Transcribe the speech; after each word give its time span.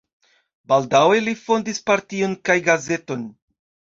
Baldaŭe 0.71 1.19
li 1.25 1.33
fondis 1.41 1.83
partion 1.91 2.35
kaj 2.49 2.57
gazeton. 2.71 3.29